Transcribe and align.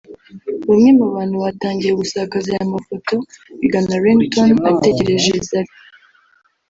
Bamwe 0.67 0.89
mu 0.99 1.05
bantu 1.15 1.35
batangiye 1.43 1.93
gusakaza 2.01 2.47
aya 2.53 2.73
mafoto 2.73 3.15
bigana 3.59 3.93
Ringtone 4.03 4.55
ategereje 4.71 5.31
Zari 5.47 5.73